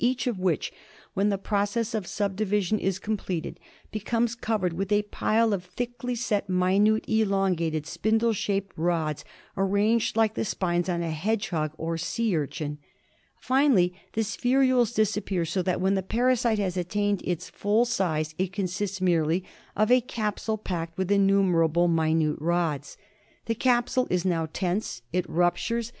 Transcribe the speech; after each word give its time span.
each 0.03 0.25
of 0.25 0.39
which, 0.39 0.73
when 1.13 1.29
the 1.29 1.37
process 1.37 1.93
of 1.93 2.07
subdivision 2.07 2.79
is 2.79 2.97
com 2.97 3.15
pleted, 3.17 3.55
becomes 3.91 4.33
covered 4.33 4.73
with 4.73 4.91
a 4.91 5.03
pile 5.03 5.53
of 5.53 5.63
thickly 5.65 6.15
set 6.15 6.49
minute 6.49 7.07
elongated 7.07 7.85
spindle 7.85 8.33
shaped 8.33 8.75
rods 8.75 9.23
arranged 9.55 10.17
like 10.17 10.33
the 10.33 10.43
spines 10.43 10.89
on 10.89 11.03
a 11.03 11.11
hedgehog 11.11 11.71
or 11.77 11.99
sea 11.99 12.35
urchin. 12.35 12.79
Finally 13.37 13.93
the' 14.13 14.21
spherules 14.23 14.91
disap 14.97 15.27
pear; 15.27 15.45
so 15.45 15.61
that 15.61 15.79
when 15.79 15.93
the 15.93 16.01
parasite 16.01 16.57
has 16.57 16.75
attained 16.75 17.21
its 17.23 17.47
full 17.51 17.85
size 17.85 18.33
it 18.39 18.51
consists 18.51 19.01
merely 19.01 19.43
of 19.75 19.91
a 19.91 20.01
capsule 20.01 20.57
packed 20.57 20.97
with 20.97 21.11
innumerable 21.11 21.87
minute 21.87 22.41
rods. 22.41 22.97
The 23.45 23.53
capsule 23.53 24.07
is 24.09 24.25
now 24.25 24.47
tense. 24.51 25.03
It 25.13 25.29
ruptures. 25.29 25.89